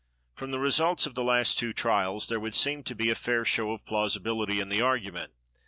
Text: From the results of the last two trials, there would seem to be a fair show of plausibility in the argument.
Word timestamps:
From 0.33 0.49
the 0.49 0.57
results 0.57 1.05
of 1.05 1.13
the 1.13 1.21
last 1.23 1.59
two 1.59 1.73
trials, 1.73 2.27
there 2.27 2.39
would 2.39 2.55
seem 2.55 2.81
to 2.85 2.95
be 2.95 3.11
a 3.11 3.13
fair 3.13 3.45
show 3.45 3.71
of 3.71 3.85
plausibility 3.85 4.59
in 4.59 4.69
the 4.69 4.81
argument. 4.81 5.31